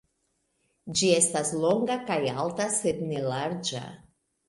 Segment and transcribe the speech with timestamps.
[1.01, 3.89] Ĝi estas longa kaj alta sed ne larĝa.